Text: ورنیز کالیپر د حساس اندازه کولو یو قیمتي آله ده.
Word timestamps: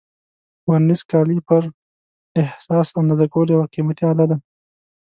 ورنیز 0.67 1.01
کالیپر 1.11 1.63
د 2.33 2.35
حساس 2.51 2.87
اندازه 2.99 3.25
کولو 3.33 3.51
یو 3.55 3.63
قیمتي 3.73 4.03
آله 4.11 4.25
ده. 4.29 4.37